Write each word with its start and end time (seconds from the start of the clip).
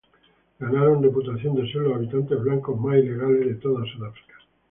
Ganaron 0.59 1.03
reputación 1.03 1.53
de 1.53 1.67
ser 1.71 1.83
los 1.83 1.93
habitantes 1.95 2.41
blancos 2.41 2.75
más 2.81 2.97
ilegales 2.97 3.43
en 3.45 3.59
toda 3.59 3.85
Sudáfrica. 3.85 4.33